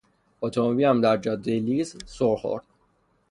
اتومبیلم 0.41 1.01
در 1.01 1.17
جادهی 1.17 1.59
لیز 1.59 1.97
سر 2.05 2.35
خورد. 2.35 2.63